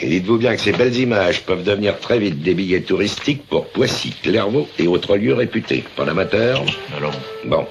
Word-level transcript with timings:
Et 0.00 0.08
dites-vous 0.08 0.38
bien 0.38 0.54
que 0.54 0.60
ces 0.60 0.72
belles 0.72 0.96
images 0.96 1.42
peuvent 1.44 1.64
devenir 1.64 1.98
très 1.98 2.18
vite 2.18 2.42
des 2.42 2.54
billets 2.54 2.82
touristiques 2.82 3.46
pour 3.48 3.66
Poissy, 3.68 4.14
Clairvaux 4.22 4.68
et 4.78 4.86
autres 4.86 5.16
lieux 5.16 5.34
réputés. 5.34 5.84
Pas 5.96 6.04
l'amateur 6.04 6.64
Alors, 6.96 7.14
Bon. 7.46 7.66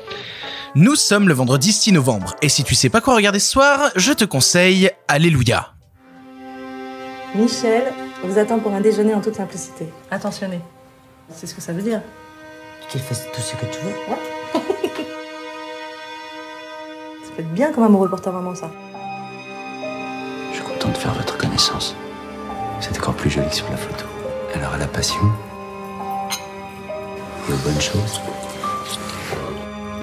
Nous 0.76 0.96
sommes 0.96 1.28
le 1.28 1.34
vendredi 1.34 1.72
6 1.72 1.94
novembre, 1.94 2.36
et 2.42 2.50
si 2.50 2.64
tu 2.64 2.76
sais 2.76 2.90
pas 2.90 3.02
quoi 3.02 3.16
regarder 3.16 3.40
ce 3.40 3.50
soir, 3.50 3.90
je 3.96 4.12
te 4.14 4.26
conseille 4.26 4.92
Alléluia. 5.08 5.74
Michel 7.34 7.84
vous 8.24 8.38
attend 8.38 8.60
pour 8.60 8.74
un 8.74 8.82
déjeuner 8.82 9.14
en 9.14 9.22
toute 9.22 9.36
simplicité. 9.36 9.88
Attentionné. 10.12 10.60
C'est 11.34 11.48
ce 11.48 11.56
que 11.56 11.62
ça 11.62 11.74
veut 11.74 11.82
dire. 11.82 12.02
Qu'il 12.90 13.02
fasse 13.02 13.26
tout 13.34 13.42
ce 13.42 13.54
que 13.54 13.66
tu 13.66 13.80
veux. 13.84 13.94
Ça 17.24 17.32
peut 17.36 17.42
être 17.42 17.54
bien 17.54 17.72
comme 17.74 17.84
amoureux 17.84 18.10
pour 18.10 18.22
ta 18.22 18.32
maman, 18.32 18.56
ça. 18.56 18.72
je 20.52 20.56
suis 20.56 20.64
content 20.66 20.90
de 20.90 20.98
faire 20.98 21.14
votre 21.14 21.38
connaissance. 21.38 21.97
Encore 23.08 23.22
plus 23.22 23.30
jolie 23.30 23.48
que 23.48 23.56
sur 23.56 23.70
la 23.70 23.78
photo. 23.78 24.04
Alors, 24.54 24.74
à 24.74 24.78
la 24.78 24.86
passion 24.86 25.22
et 27.48 27.54
aux 27.54 27.56
bonnes 27.56 27.80
choses. 27.80 28.20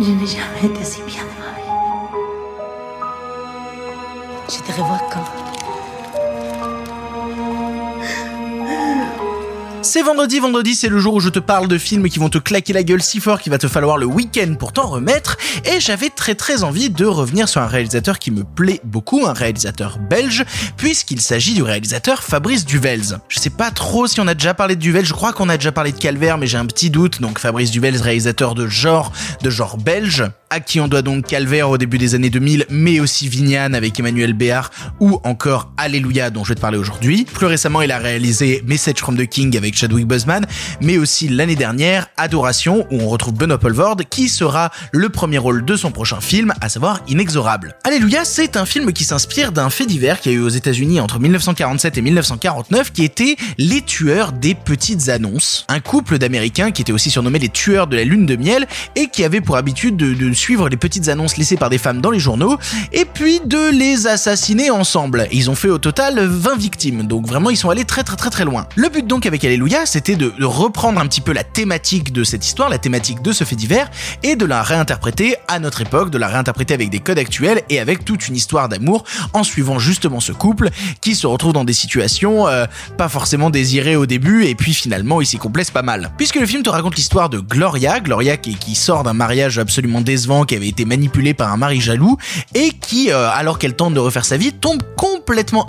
Je 0.01 0.11
n'ai 0.11 0.27
jamais 0.27 0.65
été 0.65 0.83
si 0.83 1.03
bien 1.03 1.23
de 1.23 1.29
ma 1.39 1.53
vie. 1.61 1.69
Te 4.49 4.73
revois 4.81 5.03
quand 5.13 5.21
C'est 9.95 10.03
vendredi, 10.03 10.41
vendredi 10.41 10.75
c'est 10.75 10.89
le 10.89 10.99
jour 10.99 11.15
où 11.15 11.21
je 11.21 11.29
te 11.29 11.39
parle 11.39 11.69
de 11.69 11.79
films 11.79 12.09
qui 12.09 12.19
vont 12.19 12.29
te 12.29 12.39
claquer 12.39 12.73
la 12.73 12.83
gueule 12.83 13.01
si 13.01 13.21
fort 13.21 13.41
qu'il 13.41 13.53
va 13.53 13.59
te 13.59 13.69
falloir 13.69 13.97
le 13.97 14.07
week-end 14.07 14.57
pour 14.59 14.73
t'en 14.73 14.89
remettre, 14.89 15.37
et 15.65 15.79
j'avais 15.79 16.11
très 16.11 16.35
très 16.35 16.65
envie 16.65 16.91
de 16.91 17.07
revenir 17.07 17.49
sur 17.49 17.61
un 17.61 17.69
réalisateur 17.69 18.19
qui 18.19 18.33
me 18.33 18.43
plaît 18.43 18.81
beaucoup, 18.83 19.25
un 19.25 19.33
réalisateur 19.33 20.01
belge, 20.01 20.45
puisqu'il 20.77 21.21
s'agit 21.21 21.55
du 21.55 21.63
réalisateur 21.63 22.25
Fabrice 22.25 22.65
Duvels. 22.65 23.21
Je 23.29 23.39
sais 23.39 23.51
pas 23.51 23.71
trop 23.71 24.09
si 24.09 24.21
on 24.21 24.27
a 24.27 24.35
déjà 24.35 24.53
parlé 24.53 24.75
de 24.75 24.81
Duvels, 24.81 25.07
je 25.07 25.13
crois 25.13 25.33
qu'on 25.33 25.49
a 25.49 25.57
déjà 25.57 25.71
parlé 25.71 25.93
de 25.93 25.99
Calvaire, 25.99 26.39
mais 26.39 26.49
j'ai 26.49 26.59
un 26.59 26.67
petit 26.67 26.91
doute, 26.91 27.21
donc 27.21 27.39
Fabrice 27.39 27.71
Duvels, 27.71 28.03
réalisateur 28.03 28.57
de 28.57 28.67
genre, 28.67 29.13
de 29.43 29.51
genre 29.51 29.77
belge, 29.77 30.25
qui 30.61 30.81
on 30.81 30.89
doit 30.89 31.03
donc 31.03 31.27
Calvaire 31.27 31.71
au 31.71 31.79
début 31.79 31.99
des 31.99 32.15
années 32.15 32.31
2000, 32.31 32.67
mais 32.71 33.01
aussi 33.01 33.29
Vignane 33.29 33.75
avec 33.75 33.99
Emmanuel 33.99 34.33
Béard, 34.33 34.71
ou 35.01 35.21
encore 35.25 35.73
Alléluia 35.77 36.31
dont 36.31 36.45
je 36.45 36.51
vais 36.51 36.55
te 36.55 36.61
parler 36.61 36.79
aujourd'hui. 36.79 37.25
Plus 37.25 37.47
récemment, 37.47 37.83
il 37.83 37.91
a 37.93 37.99
réalisé 37.99 38.63
Message 38.67 38.99
from 38.99 39.17
the 39.17 39.27
King 39.27 39.57
avec 39.57 39.77
Chadwick 39.77 40.07
Boseman, 40.07 40.47
mais 40.81 40.99
aussi 40.99 41.29
l'année 41.29 41.57
dernière 41.57 42.07
Adoration 42.17 42.87
où 42.91 43.01
on 43.01 43.09
retrouve 43.09 43.35
Benoît 43.35 43.59
Poelvoorde 43.59 44.05
qui 44.09 44.29
sera 44.29 44.71
le 44.93 45.09
premier 45.09 45.39
rôle 45.39 45.65
de 45.65 45.77
son 45.77 45.91
prochain 45.91 46.21
film, 46.21 46.53
à 46.61 46.69
savoir 46.69 47.01
Inexorable. 47.09 47.77
Alléluia, 47.85 48.25
c'est 48.25 48.57
un 48.57 48.67
film 48.67 48.93
qui 48.93 49.05
s'inspire 49.05 49.53
d'un 49.53 49.71
fait 49.71 49.87
divers 49.87 50.21
qui 50.21 50.29
a 50.29 50.33
eu 50.33 50.41
aux 50.41 50.49
États-Unis 50.49 51.01
entre 51.01 51.19
1947 51.19 51.99
et 51.99 52.03
1949 52.03 52.93
qui 52.93 53.05
était 53.05 53.37
les 53.59 53.83
tueurs 53.83 54.33
des 54.33 54.55
petites 54.55 55.09
annonces. 55.09 55.65
Un 55.69 55.81
couple 55.81 56.19
d'Américains 56.19 56.71
qui 56.71 56.83
était 56.83 56.93
aussi 56.93 57.11
surnommé 57.11 57.39
les 57.39 57.49
tueurs 57.49 57.87
de 57.87 57.97
la 57.97 58.05
lune 58.05 58.27
de 58.27 58.37
miel 58.37 58.67
et 58.97 59.09
qui 59.09 59.25
avait 59.25 59.41
pour 59.41 59.57
habitude 59.57 59.97
de, 59.97 60.15
de 60.15 60.33
suivre 60.45 60.69
les 60.69 60.77
petites 60.77 61.09
annonces 61.09 61.39
laissées 61.39 61.57
par 61.57 61.71
des 61.71 61.79
femmes 61.79 62.03
dans 62.03 62.11
les 62.11 62.19
journaux 62.19 62.59
et 62.93 63.07
puis 63.07 63.41
de 63.47 63.71
les 63.71 64.07
assassiner 64.07 64.71
ensemble. 64.71 65.27
Ils 65.33 65.49
ont 65.49 65.55
fait 65.55 65.71
au 65.71 65.79
total 65.79 66.21
20 66.21 66.59
victimes, 66.59 67.05
donc 67.05 67.27
vraiment 67.27 67.49
ils 67.49 67.57
sont 67.57 67.71
allés 67.71 67.87
très 67.87 68.03
très 68.03 68.17
très 68.17 68.29
très 68.29 68.45
loin. 68.45 68.67
Le 68.77 68.91
but 68.91 69.07
donc 69.07 69.25
avec 69.25 69.43
Alléluia, 69.43 69.87
c'était 69.87 70.17
de, 70.17 70.35
reprendre 70.45 71.01
un 71.01 71.07
petit 71.07 71.23
peu 71.23 71.33
la 71.33 71.45
thématique 71.45 72.13
de 72.13 72.25
cette 72.25 72.45
histoire, 72.45 72.69
la 72.69 72.77
thématique 72.77 73.23
de 73.23 73.33
ce 73.33 73.45
fait 73.45 73.57
divers, 73.57 73.91
et 74.23 74.37
de 74.37 74.45
la 74.45 74.63
réinterpréter 74.63 75.37
à 75.49 75.59
notre 75.61 75.81
époque, 75.81 76.11
de 76.11 76.19
la 76.19 76.29
réinterpréter 76.29 76.75
avec 76.75 76.91
des 76.91 77.01
codes 77.01 77.19
actuels 77.19 77.63
et 77.71 77.81
avec 77.81 78.05
toute 78.05 78.29
une 78.29 78.37
histoire 78.37 78.69
d'amour 78.69 79.05
en 79.33 79.45
suivant 79.45 79.79
justement 79.79 80.21
ce 80.21 80.33
couple 80.33 80.69
qui 81.01 81.15
se 81.15 81.27
retrouve 81.27 81.55
dans 81.55 81.65
des 81.65 81.73
situations 81.73 82.49
euh, 82.49 82.67
pas 82.99 83.09
forcément 83.09 83.49
désirées 83.49 83.97
au 83.97 84.05
début 84.05 84.45
et 84.45 84.55
puis 84.55 84.75
finalement 84.75 85.23
il 85.23 85.27
s'y 85.27 85.39
complaise 85.39 85.71
pas 85.71 85.83
mal. 85.83 86.11
Puisque 86.19 86.37
le 86.37 86.45
film 86.45 86.63
te 86.63 86.69
raconte 86.69 86.97
l'histoire 86.97 87.31
de 87.31 87.39
Gloria, 87.39 88.01
Gloria 88.01 88.37
qui 88.37 88.75
sort 88.75 89.05
d'un 89.05 89.15
mariage 89.15 89.59
absolument 89.59 90.03
décevant, 90.03 90.34
qui 90.43 90.57
avait 90.57 90.69
été 90.69 90.85
manipulé 90.85 91.35
par 91.35 91.53
un 91.53 91.57
mari 91.57 91.81
jaloux 91.81 92.17
et 92.55 92.71
qui, 92.71 93.13
euh, 93.13 93.31
alors 93.31 93.59
qu'elle 93.59 93.77
tente 93.77 93.95
de 93.95 94.01
refaire 94.01 94.25
sa 94.25 94.37
vie, 94.37 94.53
tombe 94.53 94.83
complètement 94.97 95.14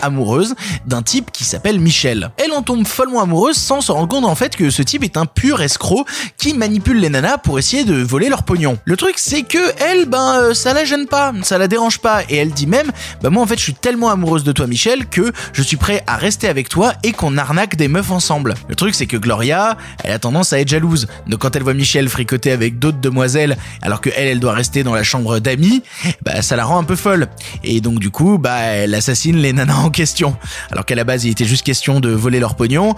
amoureuse 0.01 0.55
d'un 0.85 1.01
type 1.01 1.31
qui 1.31 1.43
s'appelle 1.43 1.79
Michel. 1.79 2.31
Elle 2.37 2.51
en 2.51 2.61
tombe 2.61 2.85
follement 2.85 3.21
amoureuse 3.21 3.55
sans 3.55 3.81
se 3.81 3.91
rendre 3.91 4.07
compte 4.07 4.25
en 4.25 4.35
fait 4.35 4.55
que 4.55 4.69
ce 4.69 4.81
type 4.81 5.03
est 5.03 5.17
un 5.17 5.25
pur 5.25 5.61
escroc 5.61 6.05
qui 6.37 6.53
manipule 6.53 6.99
les 6.99 7.09
nanas 7.09 7.37
pour 7.37 7.59
essayer 7.59 7.83
de 7.83 7.95
voler 7.95 8.29
leur 8.29 8.43
pognon. 8.43 8.77
Le 8.85 8.97
truc 8.97 9.15
c'est 9.17 9.43
que 9.43 9.57
elle, 9.81 10.05
ben 10.05 10.39
euh, 10.39 10.53
ça 10.53 10.73
la 10.73 10.85
gêne 10.85 11.07
pas, 11.07 11.33
ça 11.43 11.57
la 11.57 11.67
dérange 11.67 11.99
pas 11.99 12.23
et 12.29 12.37
elle 12.37 12.51
dit 12.51 12.67
même, 12.67 12.91
bah 13.21 13.29
moi 13.29 13.43
en 13.43 13.47
fait 13.47 13.57
je 13.57 13.63
suis 13.63 13.73
tellement 13.73 14.09
amoureuse 14.09 14.43
de 14.43 14.51
toi 14.51 14.67
Michel 14.67 15.07
que 15.07 15.31
je 15.53 15.61
suis 15.61 15.77
prêt 15.77 16.03
à 16.07 16.17
rester 16.17 16.47
avec 16.47 16.69
toi 16.69 16.93
et 17.03 17.11
qu'on 17.11 17.37
arnaque 17.37 17.75
des 17.75 17.87
meufs 17.87 18.11
ensemble. 18.11 18.55
Le 18.67 18.75
truc 18.75 18.95
c'est 18.95 19.07
que 19.07 19.17
Gloria, 19.17 19.77
elle 20.03 20.11
a 20.11 20.19
tendance 20.19 20.53
à 20.53 20.59
être 20.59 20.69
jalouse. 20.69 21.07
Donc 21.27 21.39
quand 21.39 21.55
elle 21.55 21.63
voit 21.63 21.73
Michel 21.73 22.09
fricoter 22.09 22.51
avec 22.51 22.79
d'autres 22.79 22.99
demoiselles 22.99 23.57
alors 23.81 24.01
que 24.01 24.09
elle, 24.15 24.27
elle 24.27 24.39
doit 24.39 24.53
rester 24.53 24.83
dans 24.83 24.93
la 24.93 25.03
chambre 25.03 25.39
d'amis, 25.39 25.81
bah 26.23 26.41
ça 26.41 26.55
la 26.55 26.65
rend 26.65 26.77
un 26.77 26.83
peu 26.83 26.95
folle. 26.95 27.27
Et 27.63 27.81
donc 27.81 27.99
du 27.99 28.09
coup, 28.09 28.37
bah 28.37 28.59
elle 28.59 28.93
assassine 28.93 29.37
les 29.45 29.53
nanas 29.53 29.75
en 29.75 29.89
question. 29.89 30.35
Alors 30.71 30.85
qu'à 30.85 30.95
la 30.95 31.03
base 31.03 31.25
il 31.25 31.31
était 31.31 31.45
juste 31.45 31.63
question 31.63 31.99
de 31.99 32.09
voler 32.09 32.39
leur 32.39 32.55
pognon, 32.55 32.95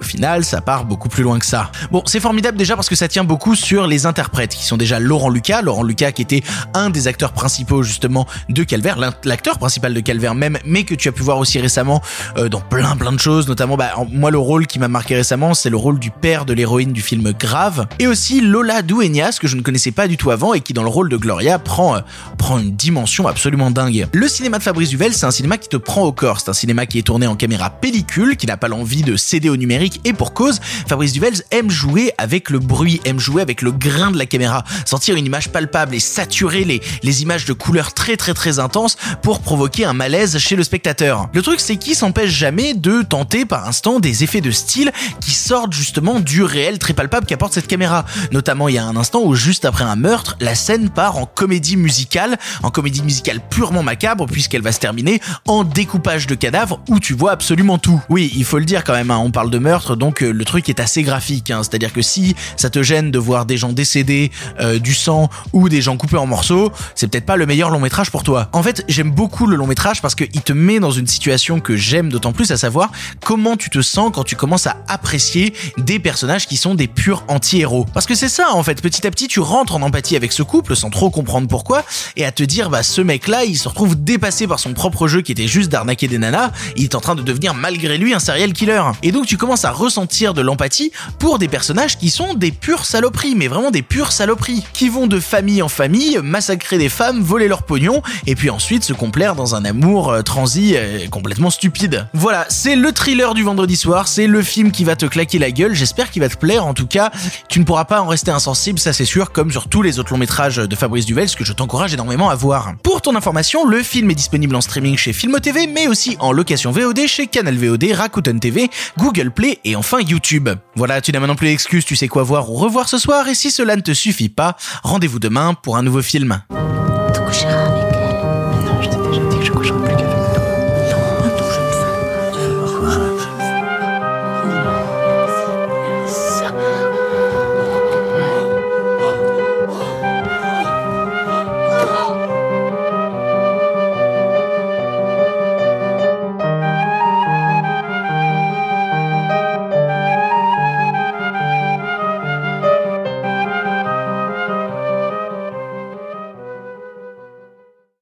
au 0.00 0.04
final 0.04 0.44
ça 0.44 0.60
part 0.60 0.84
beaucoup 0.84 1.08
plus 1.08 1.22
loin 1.22 1.38
que 1.38 1.46
ça. 1.46 1.70
Bon, 1.90 2.02
c'est 2.06 2.20
formidable 2.20 2.58
déjà 2.58 2.74
parce 2.74 2.88
que 2.88 2.96
ça 2.96 3.08
tient 3.08 3.24
beaucoup 3.24 3.54
sur 3.54 3.86
les 3.86 4.06
interprètes 4.06 4.54
qui 4.54 4.64
sont 4.64 4.76
déjà 4.76 4.98
Laurent 4.98 5.30
Lucas, 5.30 5.62
Laurent 5.62 5.82
Lucas 5.82 6.12
qui 6.12 6.22
était 6.22 6.42
un 6.74 6.90
des 6.90 7.08
acteurs 7.08 7.32
principaux 7.32 7.82
justement 7.82 8.26
de 8.48 8.62
Calvaire, 8.62 8.98
l'acteur 9.24 9.58
principal 9.58 9.94
de 9.94 10.00
Calvaire 10.00 10.34
même, 10.34 10.58
mais 10.64 10.84
que 10.84 10.94
tu 10.94 11.08
as 11.08 11.12
pu 11.12 11.22
voir 11.22 11.38
aussi 11.38 11.60
récemment 11.60 12.02
euh, 12.36 12.48
dans 12.48 12.60
plein 12.60 12.96
plein 12.96 13.12
de 13.12 13.20
choses, 13.20 13.48
notamment 13.48 13.76
bah, 13.76 13.92
moi 14.10 14.30
le 14.30 14.38
rôle 14.38 14.66
qui 14.66 14.78
m'a 14.78 14.88
marqué 14.88 15.14
récemment, 15.14 15.54
c'est 15.54 15.70
le 15.70 15.76
rôle 15.76 15.98
du 15.98 16.10
père 16.10 16.44
de 16.44 16.52
l'héroïne 16.52 16.92
du 16.92 17.02
film 17.02 17.32
Grave, 17.32 17.86
et 17.98 18.06
aussi 18.06 18.40
Lola 18.40 18.82
Dueñas 18.82 19.38
que 19.40 19.48
je 19.48 19.56
ne 19.56 19.62
connaissais 19.62 19.92
pas 19.92 20.08
du 20.08 20.16
tout 20.16 20.30
avant 20.30 20.54
et 20.54 20.60
qui 20.60 20.72
dans 20.72 20.82
le 20.82 20.88
rôle 20.88 21.08
de 21.08 21.16
Gloria 21.16 21.58
prend 21.58 21.96
euh, 21.96 22.00
prend 22.38 22.58
une 22.58 22.74
dimension 22.74 23.26
absolument 23.26 23.70
dingue. 23.70 24.06
Le 24.12 24.28
cinéma 24.28 24.58
de 24.58 24.62
Fabrice 24.62 24.88
Duvel, 24.88 25.14
c'est 25.14 25.26
un 25.26 25.30
cinéma 25.30 25.56
qui 25.56 25.68
te 25.68 25.76
prend 25.84 26.02
au 26.02 26.12
corps, 26.12 26.40
c'est 26.40 26.48
un 26.48 26.54
cinéma 26.54 26.86
qui 26.86 26.98
est 26.98 27.02
tourné 27.02 27.26
en 27.26 27.36
caméra 27.36 27.70
pellicule, 27.70 28.36
qui 28.36 28.46
n'a 28.46 28.56
pas 28.56 28.68
l'envie 28.68 29.02
de 29.02 29.16
céder 29.16 29.48
au 29.48 29.56
numérique 29.56 30.00
et 30.04 30.12
pour 30.12 30.32
cause, 30.32 30.60
Fabrice 30.88 31.12
Duvels 31.12 31.42
aime 31.50 31.70
jouer 31.70 32.12
avec 32.18 32.50
le 32.50 32.58
bruit, 32.58 33.00
aime 33.04 33.20
jouer 33.20 33.42
avec 33.42 33.62
le 33.62 33.70
grain 33.70 34.10
de 34.10 34.18
la 34.18 34.26
caméra, 34.26 34.64
sentir 34.84 35.16
une 35.16 35.26
image 35.26 35.50
palpable 35.50 35.94
et 35.94 36.00
saturer 36.00 36.64
les, 36.64 36.80
les 37.02 37.22
images 37.22 37.44
de 37.44 37.52
couleurs 37.52 37.92
très 37.92 38.16
très 38.16 38.34
très 38.34 38.58
intenses 38.58 38.96
pour 39.22 39.40
provoquer 39.40 39.84
un 39.84 39.92
malaise 39.92 40.38
chez 40.38 40.56
le 40.56 40.64
spectateur. 40.64 41.28
Le 41.32 41.42
truc 41.42 41.60
c'est 41.60 41.76
qu'il 41.76 41.94
s'empêche 41.94 42.30
jamais 42.30 42.74
de 42.74 43.02
tenter 43.02 43.44
par 43.44 43.68
instant 43.68 44.00
des 44.00 44.24
effets 44.24 44.40
de 44.40 44.50
style 44.50 44.90
qui 45.20 45.32
sortent 45.32 45.72
justement 45.72 46.20
du 46.20 46.42
réel 46.42 46.78
très 46.78 46.94
palpable 46.94 47.26
qu'apporte 47.26 47.52
cette 47.52 47.66
caméra. 47.66 48.04
Notamment 48.32 48.68
il 48.68 48.76
y 48.76 48.78
a 48.78 48.84
un 48.84 48.96
instant 48.96 49.22
où 49.22 49.34
juste 49.34 49.64
après 49.64 49.84
un 49.84 49.96
meurtre, 49.96 50.36
la 50.40 50.54
scène 50.54 50.88
part 50.88 51.18
en 51.18 51.26
comédie 51.26 51.76
musicale, 51.76 52.38
en 52.62 52.70
comédie 52.70 53.02
musicale 53.02 53.40
purement 53.50 53.82
macabre 53.82 54.26
puisqu'elle 54.26 54.62
va 54.62 54.72
se 54.72 54.80
terminer 54.80 55.20
en 55.46 55.64
découpage 55.74 56.26
de 56.26 56.34
cadavres 56.34 56.80
où 56.88 57.00
tu 57.00 57.14
vois 57.14 57.32
absolument 57.32 57.78
tout. 57.78 58.00
Oui, 58.08 58.32
il 58.36 58.44
faut 58.44 58.58
le 58.58 58.64
dire 58.64 58.84
quand 58.84 58.92
même, 58.92 59.10
hein, 59.10 59.18
on 59.18 59.30
parle 59.30 59.50
de 59.50 59.58
meurtre 59.58 59.96
donc 59.96 60.22
euh, 60.22 60.32
le 60.32 60.44
truc 60.44 60.68
est 60.68 60.80
assez 60.80 61.02
graphique, 61.02 61.50
hein, 61.50 61.62
c'est-à-dire 61.62 61.92
que 61.92 62.00
si 62.00 62.36
ça 62.56 62.70
te 62.70 62.82
gêne 62.82 63.10
de 63.10 63.18
voir 63.18 63.44
des 63.44 63.56
gens 63.56 63.72
décédés, 63.72 64.30
euh, 64.60 64.78
du 64.78 64.94
sang 64.94 65.28
ou 65.52 65.68
des 65.68 65.82
gens 65.82 65.96
coupés 65.96 66.16
en 66.16 66.26
morceaux, 66.26 66.72
c'est 66.94 67.08
peut-être 67.08 67.26
pas 67.26 67.36
le 67.36 67.46
meilleur 67.46 67.70
long 67.70 67.80
métrage 67.80 68.10
pour 68.10 68.22
toi. 68.22 68.48
En 68.52 68.62
fait, 68.62 68.84
j'aime 68.88 69.10
beaucoup 69.10 69.46
le 69.46 69.56
long 69.56 69.66
métrage 69.66 70.00
parce 70.00 70.14
qu'il 70.14 70.42
te 70.42 70.52
met 70.52 70.78
dans 70.78 70.92
une 70.92 71.06
situation 71.06 71.60
que 71.60 71.76
j'aime 71.76 72.08
d'autant 72.08 72.32
plus, 72.32 72.50
à 72.52 72.56
savoir 72.56 72.92
comment 73.24 73.56
tu 73.56 73.68
te 73.68 73.82
sens 73.82 74.12
quand 74.14 74.24
tu 74.24 74.36
commences 74.36 74.66
à 74.66 74.76
apprécier 74.88 75.54
des 75.78 75.98
personnages 75.98 76.46
qui 76.46 76.56
sont 76.56 76.74
des 76.74 76.86
purs 76.86 77.24
anti-héros. 77.28 77.86
Parce 77.92 78.06
que 78.06 78.14
c'est 78.14 78.28
ça 78.28 78.54
en 78.54 78.62
fait, 78.62 78.80
petit 78.80 79.06
à 79.06 79.10
petit 79.10 79.28
tu 79.28 79.40
rentres 79.40 79.74
en 79.74 79.82
empathie 79.82 80.16
avec 80.16 80.32
ce 80.32 80.42
couple 80.42 80.76
sans 80.76 80.90
trop 80.90 81.10
comprendre 81.10 81.48
pourquoi 81.48 81.84
et 82.16 82.24
à 82.24 82.32
te 82.32 82.42
dire 82.42 82.70
bah 82.70 82.82
ce 82.82 83.00
mec 83.00 83.26
là 83.28 83.44
il 83.44 83.58
se 83.58 83.68
retrouve 83.68 83.96
dépassé 84.02 84.46
par 84.46 84.60
son 84.60 84.72
propre 84.72 85.08
jeu 85.08 85.22
qui 85.22 85.32
était 85.32 85.48
juste 85.48 85.63
d'arnaquer 85.68 86.08
des 86.08 86.18
nanas, 86.18 86.50
il 86.76 86.84
est 86.84 86.94
en 86.94 87.00
train 87.00 87.14
de 87.14 87.22
devenir 87.22 87.54
malgré 87.54 87.98
lui 87.98 88.14
un 88.14 88.18
serial 88.18 88.52
killer. 88.52 88.82
Et 89.02 89.12
donc 89.12 89.26
tu 89.26 89.36
commences 89.36 89.64
à 89.64 89.70
ressentir 89.70 90.34
de 90.34 90.40
l'empathie 90.40 90.92
pour 91.18 91.38
des 91.38 91.48
personnages 91.48 91.98
qui 91.98 92.10
sont 92.10 92.34
des 92.34 92.52
pures 92.52 92.84
saloperies, 92.84 93.34
mais 93.34 93.48
vraiment 93.48 93.70
des 93.70 93.82
pures 93.82 94.12
saloperies, 94.12 94.64
qui 94.72 94.88
vont 94.88 95.06
de 95.06 95.20
famille 95.20 95.62
en 95.62 95.68
famille 95.68 96.18
massacrer 96.22 96.78
des 96.78 96.88
femmes, 96.88 97.20
voler 97.20 97.48
leur 97.48 97.62
pognon 97.62 98.02
et 98.26 98.34
puis 98.34 98.50
ensuite 98.50 98.84
se 98.84 98.92
complaire 98.92 99.34
dans 99.34 99.54
un 99.54 99.64
amour 99.64 100.10
euh, 100.10 100.22
transi 100.22 100.74
euh, 100.76 101.08
complètement 101.08 101.50
stupide. 101.50 102.06
Voilà, 102.14 102.46
c'est 102.48 102.76
le 102.76 102.92
thriller 102.92 103.34
du 103.34 103.42
vendredi 103.42 103.76
soir, 103.76 104.08
c'est 104.08 104.26
le 104.26 104.42
film 104.42 104.72
qui 104.72 104.84
va 104.84 104.96
te 104.96 105.06
claquer 105.06 105.38
la 105.38 105.50
gueule, 105.50 105.74
j'espère 105.74 106.10
qu'il 106.10 106.22
va 106.22 106.28
te 106.28 106.36
plaire 106.36 106.66
en 106.66 106.74
tout 106.74 106.86
cas, 106.86 107.10
tu 107.48 107.60
ne 107.60 107.64
pourras 107.64 107.84
pas 107.84 108.00
en 108.00 108.06
rester 108.06 108.30
insensible, 108.30 108.78
ça 108.78 108.92
c'est 108.92 109.04
sûr, 109.04 109.32
comme 109.32 109.50
sur 109.50 109.68
tous 109.68 109.82
les 109.82 109.98
autres 109.98 110.12
longs 110.12 110.18
métrages 110.18 110.56
de 110.56 110.76
Fabrice 110.76 111.06
Duvel, 111.06 111.28
ce 111.28 111.36
que 111.36 111.44
je 111.44 111.52
t'encourage 111.52 111.94
énormément 111.94 112.30
à 112.30 112.34
voir. 112.34 112.74
Pour 112.82 113.02
ton 113.02 113.14
information, 113.16 113.66
le 113.66 113.82
film 113.82 114.10
est 114.10 114.14
disponible 114.14 114.54
en 114.56 114.60
streaming 114.60 114.96
chez 114.96 115.12
Filmo 115.12 115.38
Mais 115.54 115.86
aussi 115.86 116.16
en 116.18 116.32
location 116.32 116.72
VOD 116.72 117.06
chez 117.06 117.28
Canal 117.28 117.56
VOD, 117.56 117.84
Rakuten 117.92 118.40
TV, 118.40 118.68
Google 118.98 119.30
Play 119.30 119.60
et 119.64 119.76
enfin 119.76 120.00
YouTube. 120.00 120.48
Voilà, 120.74 121.00
tu 121.00 121.12
n'as 121.12 121.20
maintenant 121.20 121.36
plus 121.36 121.46
d'excuses, 121.46 121.84
tu 121.84 121.94
sais 121.94 122.08
quoi 122.08 122.24
voir 122.24 122.50
ou 122.50 122.54
revoir 122.54 122.88
ce 122.88 122.98
soir, 122.98 123.28
et 123.28 123.34
si 123.34 123.52
cela 123.52 123.76
ne 123.76 123.80
te 123.80 123.92
suffit 123.92 124.28
pas, 124.28 124.56
rendez-vous 124.82 125.20
demain 125.20 125.54
pour 125.54 125.76
un 125.76 125.82
nouveau 125.82 126.02
film. 126.02 126.42